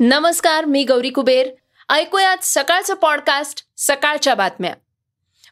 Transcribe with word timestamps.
नमस्कार 0.00 0.64
मी 0.64 0.84
गौरी 0.84 1.10
कुबेर. 1.10 1.48
ऐकूयात 1.88 2.36
सकाळचं 2.42 2.94
पॉडकास्ट 2.94 3.64
सकाळच्या 3.76 4.34
बातम्या. 4.34 4.74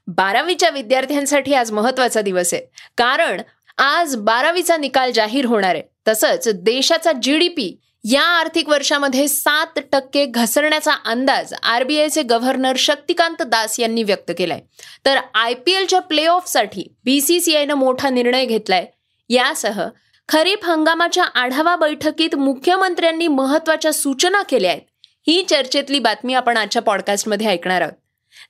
बारावीच्या 0.06 0.70
विद्यार्थ्यांसाठी 0.70 1.54
आज 1.54 1.72
महत्त्वाचा 1.72 2.20
दिवस 2.20 2.54
आहे. 2.54 2.62
कारण 2.96 3.42
आज 3.78 4.16
बारावीचा 4.16 4.76
निकाल 4.76 5.12
जाहीर 5.12 5.44
होणार 5.44 5.74
आहे. 5.74 5.82
तसंच 6.08 6.48
देशाचा 6.54 7.12
जीडीपी 7.22 7.80
या 8.04 8.22
आर्थिक 8.22 8.68
वर्षामध्ये 8.68 9.28
सात 9.28 9.78
टक्के 9.92 10.26
घसरण्याचा 10.26 10.92
अंदाज 10.92 11.54
आरबीआयचे 11.62 12.22
गव्हर्नर 12.22 12.72
शक्तिकांत 12.78 13.42
दास 13.42 13.80
यांनी 13.80 14.02
व्यक्त 14.02 14.32
केलाय. 14.38 14.60
तर 15.06 15.18
आय 15.34 15.54
पी 15.54 15.72
एलच्या 15.72 16.00
प्ले 16.00 16.26
ऑफसाठी 16.26 16.94
बीसीसीआयनं 17.04 17.74
मोठा 17.74 18.10
निर्णय 18.10 18.44
घेतलाय. 18.44 18.86
यासह 19.28 19.88
खरीप 20.28 20.64
हंगामाच्या 20.64 21.24
आढावा 21.24 21.76
बैठकीत 21.76 22.34
मुख्यमंत्र्यांनी 22.34 23.28
महत्त्वाच्या 23.28 23.92
सूचना 23.92 24.42
केल्या 24.42 24.70
आहेत. 24.70 24.82
ही 25.26 25.42
चर्चेतली 25.42 25.98
बातमी 25.98 26.34
आपण 26.34 26.56
आजच्या 26.56 26.82
पॉडकास्टमध्ये 26.82 27.46
ऐकणार 27.46 27.80
आहोत. 27.80 27.92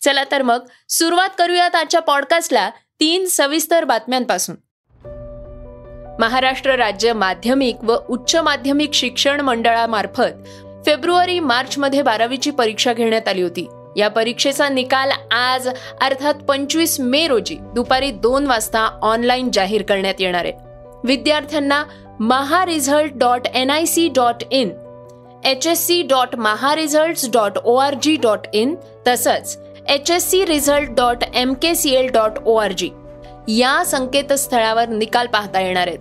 चला 0.05 0.25
तर 0.30 0.42
मग 0.42 0.67
सुरुवात 0.89 1.28
करूयात 1.39 1.75
आजच्या 1.75 2.00
पॉडकास्टला 2.00 2.70
तीन 3.00 3.27
सविस्तर 3.27 3.84
बातम्यांपासून. 3.84 4.56
महाराष्ट्र 6.20 6.77
राज्य 6.77 7.12
माध्यमिक 7.12 7.77
व 7.83 7.97
उच्च 8.08 8.36
माध्यमिक 8.36 8.95
शिक्षण 8.95 9.41
मंडळामार्फत 9.41 10.48
फेब्रुवारी 10.86 11.41
मार्च 11.41 11.78
मध्ये 11.78 12.02
बारावीची 12.02 12.50
परीक्षा 12.50 12.92
घेण्यात 12.92 13.28
आली 13.28 13.42
होती. 13.42 13.69
या 13.97 14.08
परीक्षेचा 14.08 14.69
निकाल 14.69 15.11
आज 15.33 15.69
अर्थात 16.00 16.34
पंचवीस 16.34 17.00
मे 17.00 17.27
रोजी 17.27 17.56
दुपारी 17.74 18.11
दोन 18.11 18.47
वाजता 18.47 18.98
ऑनलाईन 19.02 19.50
जाहीर 19.50 19.83
करण्यात 19.83 20.14
येणार 20.19 20.45
आहे. 20.45 20.67
विद्यार्थ्यांना 21.04 21.84
Maha 22.20 22.66
result 22.66 23.12
dot 23.14 23.46
N 23.54 23.70
I 23.70 23.84
C 23.84 24.08
dot 24.08 24.44
in 24.50 24.70
H 25.44 25.66
S 25.66 25.86
C 25.86 26.02
dot 26.02 26.36
Maha 26.36 26.74
result 26.74 27.30
dot 27.32 27.58
O 27.64 27.74
R 27.74 27.94
G 28.02 28.16
dot 28.16 28.38
in 28.52 28.74
तसंच 29.06 29.58
H 29.88 30.10
S 30.10 30.30
C 30.30 30.44
result 30.46 30.90
dot 30.90 31.24
M 31.34 31.55
K 31.55 31.74
C 31.74 31.90
L 31.90 32.06
dot 32.06 32.30
O 32.46 32.56
R 32.56 32.72
G 32.72 32.90
या 33.48 33.84
संकेतस्थळावर 33.84 34.88
निकाल 34.88 35.27
पाहता 35.27 35.60
येणार 35.60 35.86
आहेत. 35.86 35.98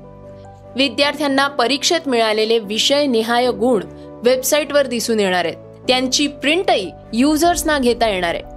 विद्यार्थ्यांना 0.75 1.47
परीक्षेत 1.47 2.07
मिळालेले 2.07 2.59
विषय 2.59 3.05
निहाय 3.05 3.51
गुण 3.51 3.83
वेबसाईटवर 4.23 4.87
दिसून 4.87 5.19
येणार 5.19 5.45
आहेत. 5.45 5.57
त्यांची 5.87 6.27
प्रिंटही 6.27 6.91
युजर्सना 7.13 7.79
घेता 7.79 8.07
येणार 8.07 8.35
आहे. 8.35 8.56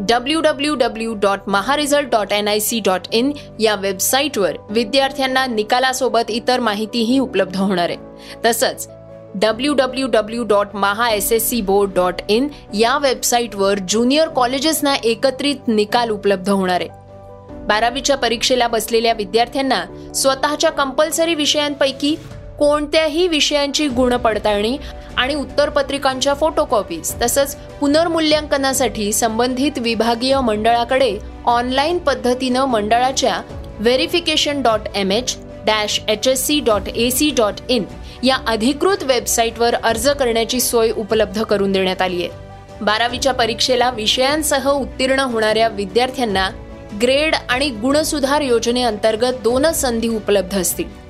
W 0.00 0.40
W 0.40 0.74
W 0.74 1.14
dot 1.14 1.48
Maharesult 1.48 2.08
dot 2.10 2.32
N 2.32 2.48
I 2.48 2.60
C 2.60 2.80
dot 2.80 3.06
in 3.12 3.32
या 3.60 3.74
वेबसाईटवर 3.74 4.56
विद्यार्थ्यांना 4.70 5.46
निकालासोबत 5.46 6.30
इतर 6.30 6.60
माहितीही 6.60 7.18
उपलब्ध 7.18 7.56
होणार 7.56 7.90
आहे. 7.90 7.98
तसंच 8.44 8.88
W 9.34 9.74
W 9.74 10.06
W 10.06 10.44
dot 10.44 10.74
Maha 10.74 11.08
S 11.10 11.30
S 11.32 11.48
C 11.50 11.60
board 11.60 11.94
dot 11.94 12.22
in 12.28 12.48
या 12.74 12.96
वेबसाईटवर 12.98 13.78
ज्युनियर 13.78 14.28
कॉलेजेसना 14.28 14.94
एकत्रित 14.94 15.68
निकाल 15.68 16.10
उपलब्ध 16.10 16.50
होणार 16.50 16.80
आहे. 16.80 16.88
बारावीच्या 17.66 18.16
परीक्षेला 18.16 18.68
बसलेल्या 18.68 19.12
विद्यार्थ्यांना 19.12 19.84
स्वतःच्या 20.14 20.70
कंपल्सरी 20.70 21.34
विषयांपैकी 21.34 22.16
कोणत्याही 22.62 23.26
विषयांची 23.28 23.86
गुणपडताळणी 23.88 24.76
आणि 25.18 25.34
उत्तरपत्रिकांच्या 25.34 26.34
फोटोकॉपीज 26.34 27.12
तसंच 27.22 27.54
पुनर्मूल्यांकनासाठी 27.80 29.12
संबंधित 29.12 29.78
विभागीय 29.78 30.38
मंडळाकडे 30.40 31.16
ऑनलाईन 31.46 31.98
पद्धतीनं 31.98 32.64
मंडळाच्या 32.64 33.40
verification 33.78 34.62
dot 34.62 34.88
M 34.94 35.12
H 35.12 35.36
dash 35.66 36.00
H 36.08 36.28
S 36.28 36.46
C 36.46 36.60
dot 36.60 36.88
A 36.88 37.10
C 37.10 37.30
dot 37.36 37.60
in 37.68 37.84
या 38.22 38.36
अधिकृत 38.46 39.02
वेबसाईटवर 39.02 39.74
अर्ज 39.74 40.08
करण्याची 40.08 40.60
सोय 40.60 40.90
उपलब्ध 40.90 41.42
करून 41.42 41.72
देण्यात 41.72 42.02
आली 42.02 42.24
आहे. 42.24 42.84
बारावीच्या 42.84 43.34
परीक्षेला 43.34 43.90
विषयांसह 43.90 44.70
उत्तीर्ण 44.70 45.20
होणाऱ्या 45.20 45.68
विद्यार्थ्यांना 45.68 46.48
ग्रेड 47.02 47.34
आणि 47.48 47.68
गुणसुधार 47.82 48.40
योजनेअंतर्गत 48.40 49.42
दोनच 49.44 49.80
संधी 49.80 50.08
उपलब्ध 50.08 50.58
असतील. 50.60 51.00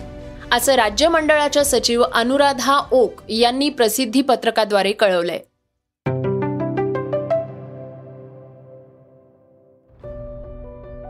असं 0.52 0.74
राज्य 0.74 1.08
मंडळाच्या 1.08 1.64
सचिव 1.64 2.02
अनुराधा 2.02 2.82
ओक 2.92 3.12
यांनी 3.28 3.68
प्रसिद्धी 3.68 4.22
पत्रकाद्वारे 4.22 4.92
कळवलंय. 4.92 5.38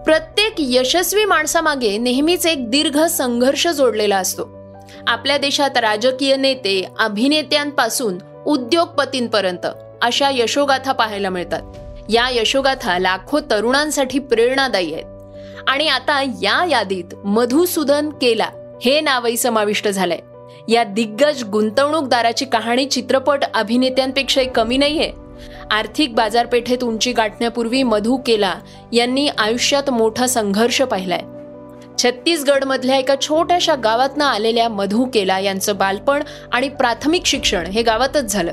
प्रत्येक 0.04 0.54
यशस्वी 0.58 1.24
माणसामागे 1.24 1.98
नेहमीच 1.98 2.46
एक 2.46 2.70
दीर्घ 2.70 3.00
संघर्ष 3.00 3.68
जोडलेला 3.68 4.16
असतो. 4.16 4.48
आपल्या 5.06 5.38
देशात 5.38 5.76
राजकीय 5.76 6.36
नेते 6.36 6.88
अभिनेत्यांपासून 6.98 8.18
उद्योगपतींपर्यंत 8.46 9.66
अशा 10.02 10.30
यशोगाथा 10.30 10.92
पाहायला 10.92 11.28
मिळतात. 11.28 11.62
या 12.08 12.28
यशोगाथा 12.30 12.98
लाखो 12.98 13.40
तरुणांसाठी 13.40 14.18
प्रेरणादायी 14.18 14.94
आहेत. 14.94 15.06
आणि 15.66 15.88
आता 15.88 16.22
या 16.22 16.66
यादीत 16.70 17.14
मधुसूदन 17.24 18.10
केला 18.10 18.48
हे 18.84 19.00
नावही 19.00 19.36
समाविष्ट 19.36 19.88
झालंय. 19.88 20.18
या 20.68 20.84
दिग्गज 20.84 21.44
गुंतवणूकदाराची 21.44 22.44
कहाणी 22.44 22.84
चित्रपट 22.84 23.44
अभिनेत्यांपेक्षाही 23.54 24.48
कमी 24.50 24.76
नाहीये. 24.76 25.12
आर्थिक 25.70 26.14
बाजारपेठेत 26.14 26.84
उंची 26.84 27.12
गाठण्यापूर्वी 27.12 27.82
मधु 27.82 28.16
केला 28.26 28.54
यांनी 28.92 29.28
आयुष्यात 29.28 29.90
मोठा 29.90 30.26
संघर्ष 30.26 30.82
पाहिलाय. 30.82 31.20
छत्तीसगडमधल्या 31.98 32.96
एका 32.96 33.14
छोट्याशा 33.20 33.74
गावातनं 33.74 34.24
आलेल्या 34.24 34.68
मधु 34.68 35.04
केला 35.14 35.38
यांचं 35.38 35.76
बालपण 35.76 36.22
आणि 36.52 36.68
प्राथमिक 36.68 37.26
शिक्षण 37.26 37.66
हे 37.66 37.82
गावातच 37.82 38.24
झालं. 38.24 38.52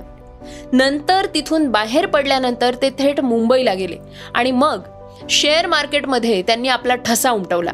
नंतर 0.73 1.25
तिथून 1.33 1.67
बाहेर 1.67 2.05
पडल्यानंतर 2.05 2.75
ते 2.81 2.89
थेट 2.89 3.21
मुंबईला 3.21 3.73
गेले 3.73 3.97
आणि 4.33 4.51
मग 4.51 4.81
शेअर 5.29 5.65
मार्केटमध्ये 5.67 6.41
त्यांनी 6.41 6.67
आपला 6.67 6.95
ठसा 6.95 7.31
उमटवला. 7.31 7.71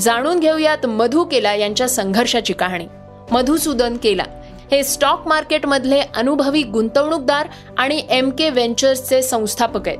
जाणून 0.00 0.40
घेऊयात 0.40 0.86
मधु 0.86 1.24
केला 1.24 1.54
यांच्या 1.54 1.88
संघर्षाची 1.88 2.52
कहाणी. 2.52 2.86
मधुसूदन 3.30 3.96
केला 3.96 4.24
हे 4.72 4.84
स्टॉक 4.84 5.26
मार्केटमधले 5.26 6.00
अनुभवी 6.16 6.62
गुंतवणूकदार 6.62 7.48
आणि 7.78 8.02
एम 8.10 8.30
के 8.30 8.50
व्हेंचर्सचे 8.50 9.22
संस्थापक 9.22 9.88
आहेत. 9.88 9.98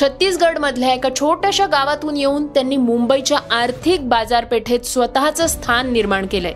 छत्तीसगडमधल्या 0.00 0.92
एका 0.92 1.08
छोट्याशा 1.20 1.66
गावातून 1.66 2.16
येऊन 2.16 2.46
त्यांनी 2.46 2.76
मुंबईच्या 2.76 3.38
आर्थिक 3.50 4.08
बाजारपेठेत 4.08 4.80
स्वतःचं 4.80 5.46
स्थान 5.46 5.92
निर्माण 5.92 6.26
केलंय. 6.26 6.54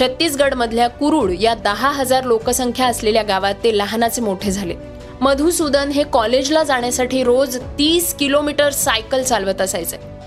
छत्तीसगडमधल्या 0.00 0.88
कुरुड 0.88 1.30
या 1.40 1.54
दहा 1.54 1.90
हजार 1.90 2.24
लोकसंख्या 2.24 2.86
असलेल्या 2.86 3.22
गावात 3.22 3.54
ते 3.64 3.78
लहानाचे 3.78 4.22
मोठे 4.22 4.50
झाले. 4.50 4.74
मधुसूदन 5.20 5.88
हे 5.88 6.02
कॉलेजला 6.02 6.62
जाण्यासाठी 6.62 7.24
रोज 7.24 7.56
तीस 7.56 8.14
किलोमीटर 8.14 8.70
सायकल 8.70 9.22
चालवत 9.22 9.60
असायचे. 9.60 10.17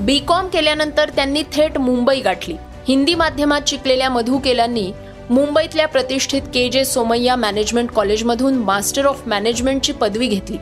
बी 0.00 0.18
कॉम 0.18 0.46
केल्यानंतर 0.48 1.10
त्यांनी 1.10 1.42
थेट 1.52 1.76
मुंबई 1.78 2.20
गाठली. 2.20 2.54
हिंदी 2.88 3.14
माध्यमात 3.14 3.60
शिकलेल्या 3.66 4.08
मधु 4.10 4.38
केलांनी 4.38 4.92
मुंबईतल्या 5.30 5.88
प्रतिष्ठित 5.88 6.42
के 6.54 6.68
जे 6.68 6.84
सोमय्या 6.84 7.36
मॅनेजमेंट 7.36 7.90
कॉलेजमधून 7.90 8.54
मास्टर 8.54 9.06
ऑफ 9.06 9.28
मॅनेजमेंटची 9.28 9.92
पदवी 9.92 10.26
घेतली. 10.26 10.56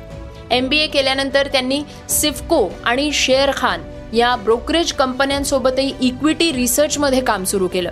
एम 0.51 0.69
बी 0.69 0.79
ए 0.79 0.87
केल्यानंतर 0.87 1.47
त्यांनी 1.47 1.83
सिफको 2.09 2.69
आणि 2.85 3.11
शेअर 3.13 3.51
खान 3.57 3.83
या 4.13 4.35
ब्रोकरेज 4.37 4.93
कंपन्यांसोबतही 4.93 5.93
इक्विटी 6.01 6.53
रिसर्चमध्ये 6.53 7.21
काम 7.21 7.45
सुरू 7.45 7.69
केलं. 7.69 7.91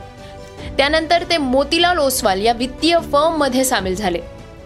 त्यानंतर 0.79 1.23
ते 1.31 1.37
मोतीलाल 1.37 1.99
ओसवाल 1.99 2.43
या 2.43 2.53
वित्तीय 2.53 2.99
फर्ममध्ये 3.13 3.65
सामील 3.65 3.95
झाले 3.95 4.21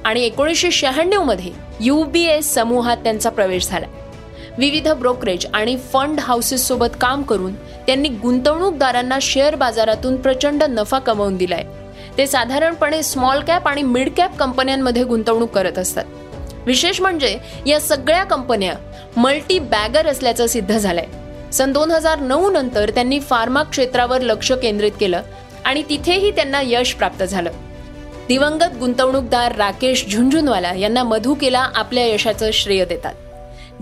आणि 0.04 0.22
एकोणीसशे 0.22 0.70
शहाण्णवमध्ये 0.70 1.52
यू 1.80 2.02
बी 2.04 2.22
एस 2.22 2.54
समूहात 2.54 2.96
त्यांचा 2.96 3.30
प्रवेश 3.30 3.68
झाला. 3.68 3.86
विविध 4.58 4.88
ब्रोकरेज 4.88 5.46
आणि 5.54 5.76
फंड 5.76 6.20
हाऊसेस 6.20 6.68
सोबत 6.68 6.96
काम 7.00 7.22
करून 7.22 7.54
त्यांनी 7.54 8.08
गुंतवणूकदारांना 8.08 9.18
शेअर 9.22 9.54
बाजारातून 9.54 10.16
प्रचंड 10.16 10.62
नफा 10.62 10.98
कमवून 10.98 11.36
दिलाय. 11.36 11.64
ते 12.18 12.26
साधारणपणे 12.26 13.02
स्मॉल 13.02 13.40
कॅप 13.40 13.68
आणि 13.68 13.82
मिड 13.82 14.10
कॅप 14.16 14.36
कंपन्यांमध्ये 14.36 15.04
गुंतवणूक 15.04 15.50
करत 15.50 15.78
असतात. 15.78 16.04
विशेष 16.66 17.00
म्हणजे 17.00 17.38
या 17.66 17.80
सगळ्या 17.80 18.24
कंपन्या 18.24 18.74
मल्टी 19.16 19.58
बॅगर 19.58 20.06
असल्याचं 20.06 20.46
सिद्ध 20.46 20.78
झालंय. 20.78 21.06
सन 21.52 21.72
दोन 21.72 21.90
हजार 21.90 22.20
नऊ 22.20 22.50
नंतर 22.50 22.90
त्यांनी 22.90 23.20
फार्मा 23.20 23.62
क्षेत्रावर 23.62 24.20
लक्ष 24.20 24.52
केंद्रित 24.52 24.92
केलं 25.00 25.22
आणि 25.64 25.82
तिथेही 25.88 26.30
त्यांना 26.30 26.60
यश 26.64 26.94
प्राप्त 26.94 27.22
झालं. 27.22 27.50
दिवंगत 28.28 28.76
गुंतवणूकदार 28.80 29.56
राकेश 29.56 30.06
झुंझुनवाला 30.12 30.74
यांना 30.74 31.02
मधुकेला 31.02 31.66
आपल्या 31.74 32.06
यशाचं 32.06 32.50
श्रेय 32.52 32.84
देतात. 32.84 33.14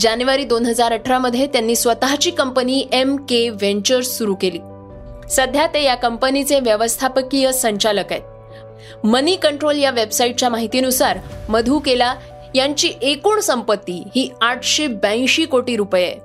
जानेवारी 0.01 0.45
दोन 0.45 0.67
हजार 0.67 0.93
अठरामध्ये 0.93 1.47
त्यांनी 1.47 1.77
स्वतःची 1.77 2.31
कंपनी 2.31 2.87
एम 2.93 3.17
के 3.17 3.49
व्हेंचर्स 3.49 4.19
सुरू 4.19 4.35
केली. 4.35 4.59
सध्या 5.31 5.67
ते 5.67 5.83
या 5.83 5.95
कंपनीचे 5.95 6.61
व्यवस्थापकीय 6.61 7.53
संचालक 7.53 8.13
आहेत. 8.13 9.07
मनी 9.07 9.37
कंट्रोल 9.37 9.79
या 9.79 9.91
वेबसाईटच्या 9.91 10.49
माहितीनुसार 10.49 11.19
मधू 11.49 11.79
केला 11.79 12.15
यांची 12.55 12.93
एकूण 13.03 13.41
संपत्ती 13.41 14.03
ही 14.17 14.31
आठशे 14.41 14.87
ब्याऐंशी 14.87 15.45
कोटी 15.45 15.77
रुपये 15.77 16.07
आहे. 16.07 16.17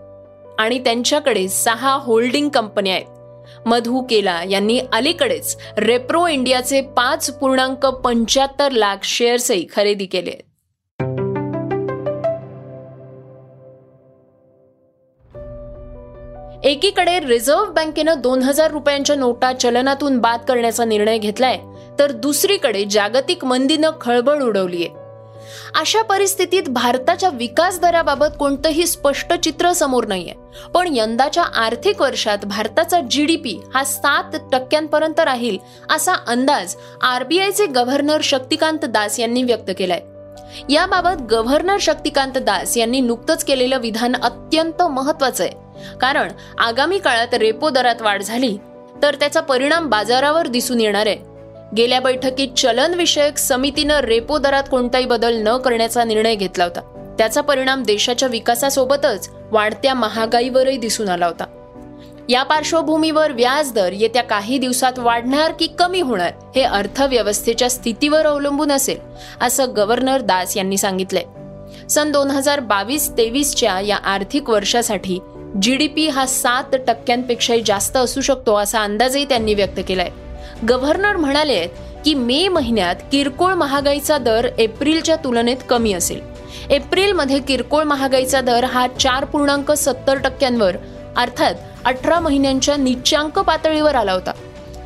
आणि 0.59 0.79
त्यांच्याकडे 0.79 1.47
सहा 1.47 1.93
होल्डिंग 1.93 2.49
कंपन्या 2.49 2.93
आहेत. 2.93 3.67
मधू 3.67 4.01
केला 4.01 4.43
यांनी 4.49 4.79
अलीकडेच 4.93 5.57
रेप्रो 5.77 6.27
इंडियाचे 6.27 6.81
पाच 6.81 7.29
पूर्णांक 7.31 7.85
पंच्याहत्तर 7.85 8.71
लाख 8.71 8.97
शेअर्सही 9.03 9.67
खरेदी 9.75 10.05
केले 10.05 10.29
आहेत. 10.29 10.52
एकीकडे 16.65 17.19
रिझर्व्ह 17.19 17.71
बँकेनं 17.71 18.19
दोन 18.21 18.41
हजार 18.43 18.71
रुपयांच्या 18.71 19.15
नोटा 19.15 19.51
चलनातून 19.53 20.17
बाद 20.19 20.39
करण्याचा 20.47 20.85
निर्णय 20.85 21.17
घेतलाय 21.17 21.57
तर 21.99 22.11
दुसरीकडे 22.11 22.83
जागतिक 22.85 23.43
मंदीनं 23.45 23.89
खळबळ 24.01 24.41
उडवलीय. 24.41 24.87
अशा 25.75 26.01
परिस्थितीत 26.01 26.69
भारताच्या 26.69 27.29
विकास 27.29 27.79
दराबाबत 27.79 28.37
कोणतंही 28.39 28.85
स्पष्ट 28.87 29.33
चित्र 29.33 29.71
समोर 29.73 30.05
नाहीये 30.05 30.33
पण 30.73 30.87
यंदाच्या 30.95 31.43
आर्थिक 31.43 32.01
वर्षात 32.01 32.45
भारताचा 32.45 32.99
जीडीपी 33.11 33.59
हा 33.73 33.83
सात 33.83 34.35
टक्क्यांपर्यंत 34.51 35.19
राहील 35.19 35.57
असा 35.93 36.13
अंदाज 36.27 36.75
आरबीआयचे 37.01 37.65
गव्हर्नर 37.65 38.21
शक्तिकांत 38.23 38.85
दास 38.85 39.19
यांनी 39.19 39.43
व्यक्त 39.43 39.71
केलाय. 39.77 40.01
याबाबत 40.69 41.21
गव्हर्नर 41.21 41.77
शक्तिकांत 41.81 42.37
दास 42.37 42.77
यांनी 42.77 43.01
नुकतंच 43.01 43.43
केलेलं 43.43 43.79
विधान 43.79 44.15
अत्यंत 44.15 44.81
महत्वाचं 44.81 45.43
आहे. 45.43 45.62
कारण 46.01 46.31
आगामी 46.57 46.97
काळात 46.97 47.33
रेपो 47.33 47.69
दरात 47.69 48.01
वाढ 48.01 48.21
झाली 48.21 48.57
तर 49.01 49.15
त्याचा 49.15 49.41
परिणाम 49.41 49.89
बाजारावर 49.89 50.47
दिसून 50.47 50.81
येणार 50.81 51.07
आहे. 51.07 51.17
गेल्या 51.77 51.99
बैठकीत 51.99 52.47
चलनविषयक 52.57 53.37
समितीनं 53.37 53.99
रेपो 53.99 54.37
दरात 54.37 54.63
कोणताही 54.71 55.05
बदल 55.05 55.43
न 55.47 55.57
करण्याचा 55.57 56.03
निर्णय 56.03 56.35
घेतला 56.35 56.63
होता. 56.63 57.13
त्याचा 57.17 57.41
परिणाम 57.41 57.83
देशाच्या 57.83 58.29
विकासासोबतच 58.29 59.29
वाढत्या 59.51 59.93
महागाईवरही 59.93 60.77
दिसून 60.77 61.09
आला 61.09 61.25
होता. 61.25 61.45
या 62.29 62.43
पार्श्वभूमीवर 62.43 63.31
व्याजदर 63.31 63.91
येत्या 63.93 64.23
काही 64.23 64.57
दिवसात 64.57 64.99
वाढणार 64.99 65.51
की 65.51 65.67
कमी 65.67 66.01
होणार 66.01 66.31
हे 66.55 66.61
अर्थव्यवस्थेच्या 66.61 67.69
स्थितीवर 67.69 68.25
अवलंबून 68.25 68.71
असेल 68.71 68.97
असं 69.41 69.65
गव्हर्नर 69.75 70.21
दास 70.21 70.57
यांनी 70.57 70.77
सांगितलंय. 70.77 71.23
सन 71.89 72.11
दोन 72.11 72.31
हजार 72.31 72.59
बावीस 72.59 73.11
तेवीसच्या 73.11 73.79
या 73.79 73.95
आर्थिक 73.95 74.49
वर्षासाठी 74.49 75.19
जी 75.61 75.75
डी 75.75 75.87
पी 75.87 76.07
हा 76.07 76.25
सात 76.25 76.75
टक्क्यांपेक्षाही 76.87 77.61
जास्त 77.65 77.97
असू 77.97 78.21
शकतो 78.21 78.55
असा 78.55 78.83
अंदाजही 78.83 79.25
त्यांनी 79.25 79.53
व्यक्त 79.53 79.79
केलाय. 79.87 80.09
गव्हर्नर 80.69 81.15
म्हणाले 81.15 81.67
की 82.05 82.13
मे 82.13 82.47
महिन्यात 82.47 82.95
किरकोळ 83.11 83.53
महागाईचा 83.53 84.17
दर 84.17 84.47
एप्रिलच्या 84.57 85.15
तुलनेत 85.15 85.57
कमी 85.69 85.93
असेल. 85.93 86.21
एप्रिलमध्ये 86.69 87.39
किरकोळ 87.39 87.83
महागाईचा 87.83 88.41
दर 88.41 88.63
हा 88.63 88.87
चार 88.99 89.25
पूर्णांक 89.25 89.71
सत्तर 89.71 90.17
टक्क्यांवर 90.17 90.77
अर्थात 91.17 91.55
अठरा 91.85 92.19
महिन्यांच्या 92.19 92.75
निच्चांक 92.75 93.39
पातळीवर 93.39 93.95
आला 93.95 94.13
होता. 94.13 94.31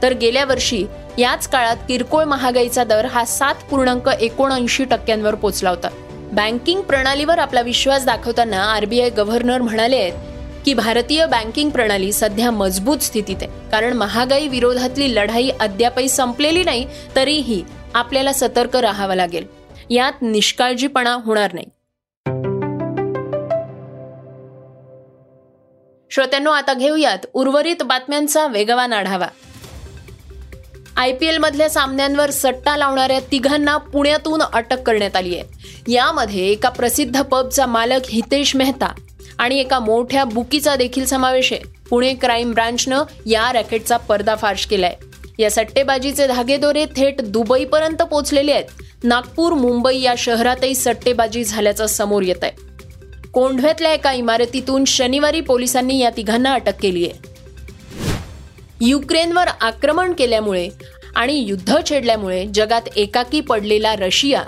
तर 0.01 0.13
गेल्या 0.13 0.45
वर्षी 0.45 0.85
याच 1.17 1.47
काळात 1.47 1.75
किरकोळ 1.87 2.23
महागाईचा 2.23 2.83
दर 2.83 3.05
हा 3.05 3.25
सात 3.25 3.55
पूर्णांक 3.71 4.09
एकोणऐंशी 4.21 4.83
टक्क्यांवर 4.83 5.35
पोहोचला 5.35 5.69
होता. 5.69 5.89
बँकिंग 6.31 6.81
प्रणालीवर 6.81 7.39
आपला 7.39 7.61
विश्वास 7.61 8.05
दाखवताना 8.05 8.63
आरबीआय 8.63 9.09
गव्हर्नर 9.09 9.61
म्हणाले 9.61 9.95
आहेत 9.95 10.13
की 10.67 10.73
भारतीय 10.73 11.25
बँकिंग 11.25 11.69
प्रणाली 11.69 12.11
सध्या 12.13 12.51
मजबूत 12.51 12.97
स्थितीत 12.97 13.35
आहे. 13.41 13.69
कारण 13.71 13.93
महागाई 13.93 14.47
विरोधातली 14.47 15.15
लढाई 15.15 15.49
अद्यापही 15.59 16.09
संपलेली 16.09 16.63
नाही 16.63 16.87
तरीही 17.15 17.63
आपल्याला 17.93 18.33
सतर्क 18.33 18.75
राहावं 18.75 19.15
लागेल. 19.15 19.45
यात 19.89 20.21
निष्काळजीपणा 20.21 21.13
होणार 21.25 21.53
नाही. 21.53 21.65
श्रोत्यांनो 26.11 26.51
आता 26.51 26.73
घेऊयात 26.73 27.25
उर्वरित 27.33 27.83
बातम्यांचा 27.83 28.47
वेगवान 28.47 28.93
आढावा 28.93 29.27
आय 30.97 31.13
पी 31.13 31.25
एल 31.25 31.37
मधल्या 31.37 31.69
सामन्यांवर 31.69 32.29
सट्टा 32.29 32.77
लावणाऱ्या 32.77 33.19
तिघांना 33.31 33.77
पुण्यातून 33.77 34.41
अटक 34.41 34.81
करण्यात 34.81 35.15
आली 35.15 35.39
आहे. 35.39 35.43
यामध्ये 35.93 36.47
एका 36.47 36.69
प्रसिद्ध 36.69 37.21
पबचा 37.21 37.65
मालक 37.65 38.01
हितेश 38.09 38.55
मेहता 38.55 38.93
आणि 39.39 39.59
एका 39.59 39.79
मोठ्या 39.79 40.23
बुकीचा 40.23 40.75
देखील 40.75 41.05
समावेश 41.05 41.53
आहे. 41.53 41.61
पुणे 41.89 42.13
क्राईम 42.13 42.53
ब्रांचनं 42.53 43.03
या 43.25 43.53
रॅकेटचा 43.53 43.97
पर्दाफाश 43.97 44.65
केलाय. 44.65 44.95
या 45.39 45.51
सट्टेबाजीचे 45.51 46.27
धागेदोरे 46.27 46.85
थेट 46.85 47.21
दुबईपर्यंत 47.21 48.01
पोहोचलेले 48.01 48.51
आहेत. 48.51 48.81
नागपूर 49.03 49.53
मुंबई 49.53 49.99
या 49.99 50.13
शहरातही 50.17 50.75
सट्टेबाजी 50.75 51.43
झाल्याचं 51.43 51.85
समोर 51.85 52.23
येत 52.23 52.43
आहे. 52.43 52.51
कोंढव्यातल्या 53.33 53.93
एका 53.93 54.11
इमारतीतून 54.11 54.85
शनिवारी 54.85 55.41
पोलिसांनी 55.41 55.99
या 55.99 56.09
तिघांना 56.17 56.53
अटक 56.53 56.79
केली 56.81 57.09
आहे. 57.09 57.27
युक्रेनवर 58.81 59.47
आक्रमण 59.61 60.13
केल्यामुळे 60.13 60.69
आणि 61.15 61.33
युद्ध 61.33 61.75
छेडल्यामुळे 61.89 62.45
जगात 62.53 62.81
एकाकी 62.95 63.41
पडलेला 63.41 63.95
रशिया 63.95 64.43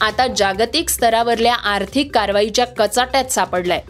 आता 0.00 0.26
जागतिक 0.26 0.88
स्तरावरल्या 0.88 1.54
आर्थिक 1.54 2.14
कारवाईच्या 2.14 2.66
कचाट्यात 2.66 3.24
सापडलाय. 3.24 3.82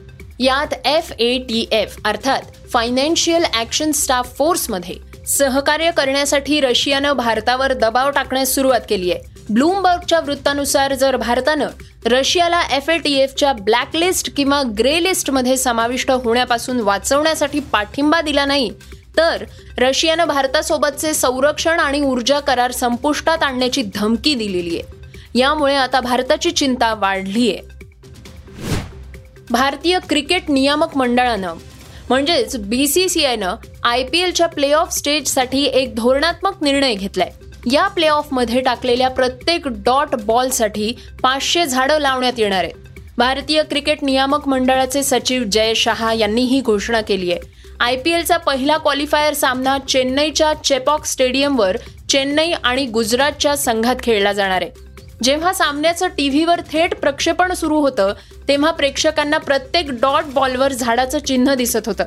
यात 0.43 0.73
एफ 0.85 1.11
ए 1.13 1.37
टी 1.49 1.65
एफ 1.73 1.97
अर्थात 2.05 2.43
फायनान्शियल 2.73 3.45
ऍक्शन 3.55 3.91
स्टाफ 3.93 4.37
फोर्समध्ये 4.37 4.95
सहकार्य 5.29 5.91
करण्यासाठी 5.97 6.61
रशियानं 6.61 7.13
भारतावर 7.13 7.73
दबाव 7.73 8.11
टाकण्यास 8.11 8.55
सुरुवात 8.55 8.81
केली 8.89 9.13
आहे. 9.13 9.21
ब्लूमबर्गच्या 9.51 10.21
वृत्तानुसार 10.21 10.95
जर 10.95 11.17
भारतानं 11.17 11.69
रशियाला 12.07 12.63
एफ 12.77 12.89
ए 12.91 12.97
टी 12.99 13.13
एफच्या 13.15 13.53
ब्लॅकलिस्ट 13.53 14.31
किंवा 14.37 14.63
ग्रे 14.79 15.03
लिस्टमध्ये 15.03 15.57
समाविष्ट 15.57 16.11
होण्यापासून 16.11 16.81
वाचवण्यासाठी 16.81 17.61
पाठिंबा 17.73 18.21
दिला 18.21 18.45
नाही 18.45 18.71
तर 19.17 19.45
रशियानं 19.79 20.25
भारतासोबतचे 20.25 21.13
संरक्षण 21.15 21.81
आणि 21.81 22.01
ऊर्जा 22.01 22.41
करार 22.41 22.73
संपुष्टात 22.73 23.43
आणण्याची 23.43 23.83
धमकी 23.95 24.35
दिलेली 24.35 24.79
आहे. 24.79 25.39
यामुळे 25.39 25.75
आता 25.75 26.01
भारताची 26.01 26.51
चिंता 26.51 26.95
वाढली 26.95 27.49
आहे 27.51 27.71
भारतीय 29.53 29.99
क्रिकेट 30.09 30.43
नियामक 30.49 30.97
मंडळानं 30.97 31.55
म्हणजेच 32.09 32.57
बी 32.57 32.87
सी 32.89 33.09
सी 33.09 33.25
आयनं 33.25 33.55
आय 33.85 34.03
पी 34.03 34.19
एलच्या 34.19 34.47
प्ले 34.47 34.73
ऑफ 34.73 34.93
स्टेजसाठी 34.93 35.65
एक 35.65 35.95
धोरणात्मक 35.95 36.63
निर्णय 36.63 36.95
घेतलाय. 36.95 37.31
या 37.73 37.89
प्ले 37.89 38.07
ऑफमध्ये 38.09 38.61
टाकलेल्या 38.61 39.09
प्रत्येक 39.09 39.69
डॉट 39.69 40.15
बॉलसाठी 40.15 40.93
पाचशे 41.23 41.67
झाडं 41.67 41.99
लावण्यात 41.99 42.33
येणार 42.39 42.65
आहेत. 42.65 43.01
भारतीय 43.19 43.63
क्रिकेट 43.63 44.05
नियामक 44.05 44.49
मंडळाचे 44.49 45.03
सचिव 45.03 45.43
जय 45.43 45.75
शहा 45.75 46.13
यांनी 46.13 46.43
ही 46.43 46.61
घोषणा 46.61 47.01
केली 47.01 47.33
आहे. 47.33 47.41
आय 47.81 47.97
पी 47.97 48.11
एलचा 48.11 48.37
पहिला 48.37 48.77
क्वालिफायर 48.77 49.35
सामना 49.35 49.79
चेन्नईच्या 49.79 50.53
चेपॉक 50.55 51.05
स्टेडियमवर 51.05 51.77
चेन्नई 52.09 52.53
आणि 52.65 52.87
गुजरातच्या 52.87 53.57
संघात 53.57 53.97
खेळला 54.03 54.33
जाणार 54.33 54.63
आहे. 54.63 54.71
जेव्हा 55.23 55.53
सामन्याचं 55.53 56.09
टीव्हीवर 56.09 56.61
थेट 56.73 56.95
प्रक्षेपण 56.95 57.53
सुरू 57.53 57.81
होतं 57.81 58.13
तेव्हा 58.49 58.71
प्रेक्षकांना 58.71 59.39
प्रत्येक 59.39 59.91
डॉट 59.91 60.25
बॉलवर 60.25 60.73
झाडाचं 60.73 61.19
चिन्ह 61.19 61.55
दिसत 61.55 61.87
होतं. 61.87 62.05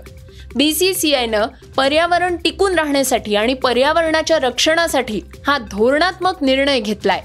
बीसीसीआयनं 0.55 1.45
पर्यावरण 1.77 2.35
टिकून 2.35 2.75
राहण्यासाठी 2.79 3.35
आणि 3.35 3.53
पर्यावरणाच्या 3.53 4.37
रक्षणासाठी 4.39 5.21
हा 5.47 5.57
धोरणात्मक 5.57 6.43
निर्णय 6.43 6.79
घेतलाय. 6.79 7.21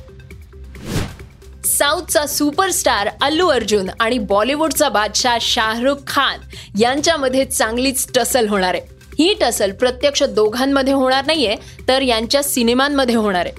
साऊथचा 1.65 2.27
सुपरस्टार 2.27 3.09
अल्लू 3.23 3.47
अर्जुन 3.49 3.91
आणि 4.01 4.19
बॉलिवूडचा 4.19 4.89
बादशाह 4.89 5.39
शाहरुख 5.41 5.97
खान 6.07 6.41
यांच्यामध्ये 6.81 7.45
चांगलीच 7.45 8.07
टसल 8.15 8.49
होणार 8.49 8.75
आहे. 8.75 8.83
ही 9.19 9.35
टसल 9.41 9.73
प्रत्यक्ष 9.73 10.23
दोघांमध्ये 10.23 10.93
होणार 10.93 11.25
नाहीये 11.27 11.57
तर 11.89 12.03
यांच्या 12.03 12.43
सिनेमांमध्ये 12.43 13.15
होणार 13.15 13.47
आहे. 13.47 13.55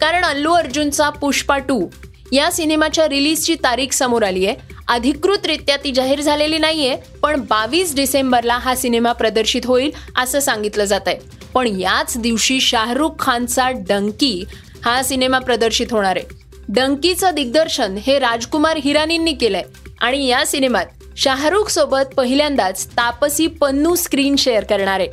कारण 0.00 0.24
अल्लू 0.24 0.52
अर्जुनचा 0.52 1.08
पुष्पा 1.10 1.58
टू 1.58 1.86
या 2.32 2.50
सिनेमाच्या 2.52 3.08
रिलीजची 3.08 3.54
तारीख 3.54 3.92
समोर 3.92 4.22
आली 4.22 4.46
आहे 4.46 4.56
अधिकृतरित्या 4.90 5.76
ती 5.76 5.90
जाहीर 5.92 6.20
झालेली 6.20 6.58
नाहीये 6.58 6.96
पण 7.22 7.40
बावीस 7.40 7.94
डिसेंबरला 7.94 8.54
हा 8.54 8.74
सिनेमा 8.74 9.12
प्रदर्शित 9.12 9.66
होईल 9.66 9.90
असं 10.16 10.40
सांगितलं 10.40 10.84
जात 10.84 11.00
आहे 11.06 11.16
पण 11.54 11.66
याच 11.66 12.16
दिवशी 12.18 12.60
शाहरुख 12.60 13.10
खानचा 13.18 13.70
डंकी 13.70 14.44
हा 14.84 15.02
सिनेमा 15.02 15.38
प्रदर्शित 15.38 15.86
होणार 15.90 16.16
आहे. 16.16 16.24
डंकीचं 16.68 17.34
दिग्दर्शन 17.34 17.96
हे 18.06 18.18
राजकुमार 18.18 18.76
हिरानींनी 18.76 19.32
केलंय 19.32 19.62
आणि 20.00 20.26
या 20.26 20.46
सिनेमात 20.46 20.86
शाहरुख 21.16 21.68
सोबत 21.68 22.14
पहिल्यांदाच 22.16 22.86
तापसी 22.86 23.46
पन्नू 23.46 23.94
स्क्रीन 23.94 24.36
शेअर 24.36 24.64
करणार 24.64 25.00
आहे. 25.00 25.08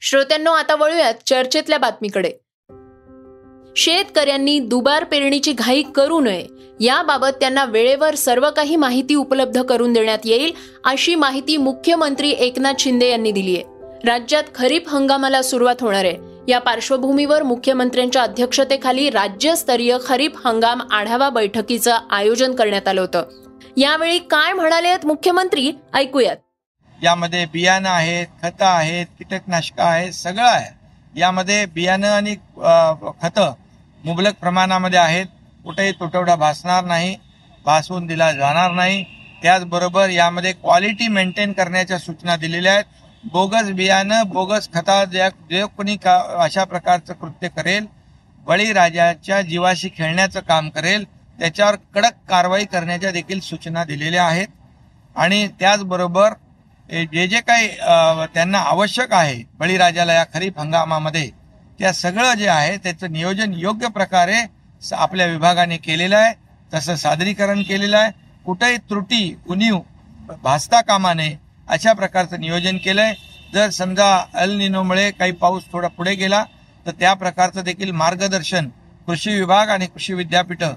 श्रोत्यांनो 0.00 0.52
आता 0.52 0.74
वळूयात 0.74 1.14
चर्चेतल्या 1.26 1.78
बातमीकडे. 1.78 2.32
शेतकऱ्यांनी 3.78 4.58
दुबार 4.58 5.04
पेरणीची 5.04 5.52
घाई 5.52 5.82
करू 5.82 6.20
नये. 6.20 6.46
याबाबत 6.80 7.34
त्यांना 7.40 7.64
वेळेवर 7.64 8.14
सर्व 8.14 8.50
काही 8.50 8.76
माहिती 8.76 9.14
उपलब्ध 9.14 9.62
करून 9.62 9.92
देण्यात 9.92 10.18
येईल 10.24 10.52
अशी 10.84 11.14
माहिती 11.14 11.56
मुख्यमंत्री 11.56 12.30
एकनाथ 12.30 12.72
शिंदे 12.78 13.10
यांनी 13.10 13.32
दिली 13.32 13.56
आहे. 13.56 13.64
राज्यात 14.04 14.42
खरीप 14.54 14.88
हंगामाला 14.88 15.42
सुरुवात 15.42 15.76
होणार 15.80 16.04
आहे. 16.04 16.16
या 16.48 16.58
पार्श्वभूमीवर 16.58 17.42
मुख्यमंत्र्यांच्या 17.42 18.22
अध्यक्षतेखाली 18.22 19.10
राज्यस्तरीय 19.10 19.96
खरीप 20.06 20.46
हंगाम 20.46 20.82
आढावा 20.90 21.28
बैठकीचं 21.30 21.98
आयोजन 22.10 22.54
करण्यात 22.54 22.88
आलं 22.88 23.00
होतं. 23.00 23.22
यावेळी 23.76 24.18
काय 24.18 24.52
म्हणाले 24.52 24.88
आहेत 24.88 25.06
मुख्यमंत्री? 25.06 25.72
ऐकूयात. 25.94 26.36
यामध्ये 27.02 27.44
बियाणं 27.44 27.88
आहेत 27.88 28.26
खतं 28.42 28.66
आहेत 28.66 29.06
कीटकनाशकं 29.18 29.82
आहेत 29.82 30.12
सगळं 30.12 30.48
आहे. 30.48 30.76
यामध्ये 31.20 31.64
बियाणं 31.66 32.08
आणि 32.08 32.34
खतं 33.22 33.52
मुबलक 34.04 34.34
प्रमाणामध्ये 34.40 34.98
आहेत. 34.98 35.26
कुठेही 35.64 35.92
तुटवडा 35.92 36.34
भासणार 36.36 36.84
नाही 36.84 37.16
भासवून 37.64 38.06
दिला 38.06 38.30
जाणार 38.32 38.70
नाही. 38.72 39.04
त्याचबरोबर 39.42 40.08
यामध्ये 40.10 40.52
क्वालिटी 40.52 41.08
मेंटेन 41.08 41.52
करण्याच्या 41.52 41.98
सूचना 41.98 42.36
दिलेल्या 42.36 42.72
आहेत. 42.72 42.84
बोगस 43.24 43.70
बियाणं 43.72 44.28
बोगस 44.28 44.68
खता 44.74 45.04
ज्या 45.04 45.28
जे 45.50 45.64
कोणी 45.76 45.96
का 45.96 46.16
अशा 46.42 46.64
प्रकारचं 46.64 47.14
कृत्य 47.14 47.48
करेल 47.48 47.86
बळीराजाच्या 48.46 49.40
जीवाशी 49.42 49.88
खेळण्याचं 49.96 50.40
काम 50.40 50.68
करेल 50.70 51.04
त्याच्यावर 51.38 51.74
कडक 51.94 52.14
कारवाई 52.28 52.64
करण्याच्या 52.64 53.10
देखील 53.10 53.40
सूचना 53.40 53.84
दिलेल्या 53.84 54.24
आहेत. 54.26 54.48
आणि 55.16 55.46
त्याचबरोबर 55.60 56.32
जे 56.88 57.26
जे 57.26 57.40
काही 57.40 57.68
त्यांना 58.34 58.58
आवश्यक 58.60 59.12
आहे 59.12 59.42
बळीराजाला 59.58 60.12
या 60.12 60.24
खरीप 60.34 60.58
हंगामामध्ये 60.60 61.28
त्या 61.78 61.92
सगळं 61.92 62.34
जे 62.34 62.48
आहे 62.48 62.76
त्याचं 62.76 63.12
नियोजन 63.12 63.52
योग्य 63.56 63.88
प्रकारे 63.88 64.36
स- 64.82 64.92
आपल्या 64.92 65.26
विभागाने 65.26 65.76
केलेलं 65.76 66.16
आहे. 66.16 66.34
तसं 66.74 66.96
सादरीकरण 66.96 67.62
केलेलं 67.62 67.96
आहे. 67.98 68.10
कुठेही 68.46 68.76
त्रुटी 68.76 69.38
उणीव 69.48 69.78
भासता 70.42 70.80
कामा 70.80 71.12
नये 71.14 71.36
अशा 71.68 71.92
प्रकारचं 71.92 72.40
नियोजन 72.40 72.76
केलं 72.76 73.02
आहे 73.02 73.14
जर 73.54 73.70
समजा 73.70 74.08
अल 74.34 74.50
निनोमुळे 74.50 75.10
काही 75.10 75.32
पाऊस 75.32 75.62
थोडा 75.72 75.88
पुढे 75.88 76.14
गेला 76.14 76.44
तर 76.86 76.90
त्या 76.90 77.12
प्रकारचं 77.14 77.62
देखील 77.62 77.90
मार्गदर्शन 77.92 78.68
कृषी 79.06 79.34
विभाग 79.34 79.68
आणि 79.68 79.86
कृषी 79.86 80.14
विद्यापीठं 80.14 80.74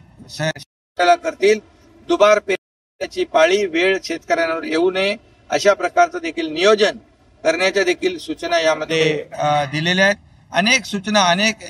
करतील. 1.15 1.59
दुबार 2.07 2.39
पेरण्याची 2.39 3.23
पाळी 3.23 3.65
वेळ 3.65 3.97
शेतकऱ्यांवर 4.03 4.63
येऊ 4.63 4.91
नये 4.91 5.15
अशा 5.49 5.73
प्रकारचं 5.73 6.17
देखील 6.23 6.47
नियोजन 6.47 6.97
करण्याच्या 7.43 7.83
देखील 7.83 8.17
सूचना 8.17 8.59
यामध्ये 8.59 9.23
दिलेल्या 9.71 10.05
आहेत. 10.05 10.15
अनेक 10.53 10.85
सूचना 10.85 11.23
अनेक 11.23 11.63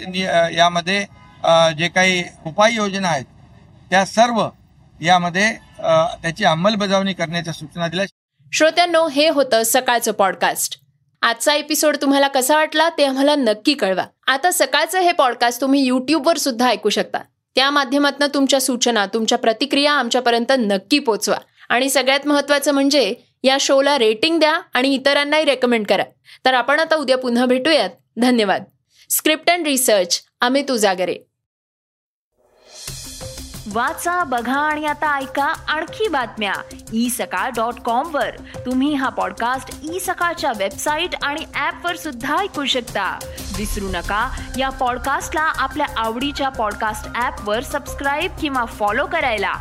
यामध्ये 0.56 1.02
जे 1.78 1.88
काही 1.88 2.24
उपाययोजना 2.46 3.08
आहेत 3.08 3.26
त्या 3.90 4.06
सर्व 4.06 4.48
यामध्ये 5.00 5.52
त्याची 5.82 6.44
अंमलबजावणी 6.46 7.14
करण्याच्या 7.14 7.54
सूचना 7.54 7.88
दिल्या. 7.88 8.06
श्रोत्यांनो 8.52 9.08
हे 9.08 9.28
होतं 9.30 9.64
सकाळचं 9.66 10.12
पॉडकास्ट 10.12 10.80
आजचा 11.22 11.54
एपिसोड 11.54 11.96
तुम्हाला 12.02 12.28
कसा 12.28 12.56
वाटला 12.56 12.88
ते 12.98 13.06
आम्हाला 13.06 13.36
नक्की 13.36 13.74
कळवा. 13.74 14.04
आता 14.28 14.52
सकाळचं 14.52 15.00
हे 15.00 15.12
पॉडकास्ट 15.12 15.62
तुम्ही 15.62 15.82
युट्यूबवर 15.82 16.38
सुद्धा 16.38 16.68
ऐकू 16.68 16.90
शकता. 16.90 17.20
त्या 17.56 17.70
माध्यमातून 17.70 18.28
तुमच्या 18.34 18.62
सूचना 18.62 19.06
तुमच्या 19.06 19.38
प्रतिक्रिया 19.38 19.92
आमच्यापर्यंत 19.94 20.52
नक्की 20.60 21.00
पोचवा. 21.00 21.38
आणि 21.70 21.90
सगळ्यात 21.90 22.28
महत्त्वाचं 22.28 22.72
म्हणजे 22.72 23.14
या 23.44 23.58
शोला 23.60 23.98
रेटिंग 23.98 24.40
द्या 24.40 24.62
आणि 24.74 24.94
इतरांनाही 24.94 25.46
रेकमेंड 25.46 25.88
करा. 25.88 26.04
तर 26.46 26.54
आपण 26.54 26.80
आता 26.80 26.96
उद्या 26.96 27.18
पुन्हा 27.18 27.46
भेटूयात. 27.46 27.90
धन्यवाद. 28.18 28.64
Script 29.10 29.50
and 29.50 29.68
research 29.68 30.22
Amit 30.42 30.72
Ujagare 30.72 31.18
वाचा 33.74 34.24
बघा 34.24 34.60
आणि 34.60 34.86
आता 34.86 35.18
ऐका 35.18 35.44
आणखी 35.44 36.08
बातम्या. 36.08 36.54
ई 36.94 37.10
सकाळ 37.10 37.50
डॉट 37.50 37.74
कॉम 37.74 38.16
वर. 38.16 38.30
तुम्ही 38.66 38.94
हा 38.94 39.10
पॉडकास्ट 39.10 39.94
ई 39.94 40.00
सकाळच्या 40.00 40.54
वेबसाईट 40.58 41.10
आणि 41.24 41.46
ऍप 41.56 41.86
वर 41.86 41.96
सुद्धा 41.96 42.38
ऐकू 42.38 42.66
शकता. 42.66 43.20
विसरू 43.58 43.88
नका 43.88 44.40
या 44.58 44.70
पॉडकास्टला 44.70 45.42
आपल्या 45.42 45.88
आवडीच्या 45.98 46.50
पॉडकास्ट 46.50 47.22
ऍप 47.22 47.50
वर 47.50 47.64
सबस्क्राईब 47.64 48.32
किंवा 48.42 48.66
फॉलो 48.66 49.06
करायला. 49.06 49.54